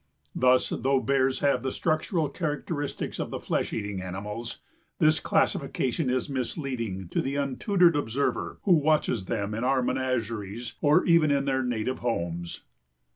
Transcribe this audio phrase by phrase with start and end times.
[0.33, 4.57] Thus, though Bears have the structural characteristics of the flesh eating animals,
[4.97, 11.05] this classification is misleading to the untutored observer who watches them in our menageries or
[11.05, 12.63] even in their native homes.